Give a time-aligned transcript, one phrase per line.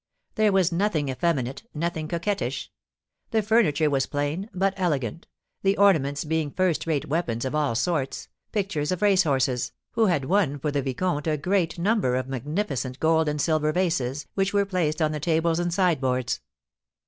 [0.33, 2.71] There was nothing effeminate, nothing coquettish.
[3.29, 5.27] The furniture was plain, but elegant,
[5.61, 10.25] the ornaments being first rate weapons of all sorts, pictures of race horses, who had
[10.25, 14.65] won for the vicomte a great number of magnificent gold and silver vases, which were
[14.65, 16.41] placed on the tables and sideboards.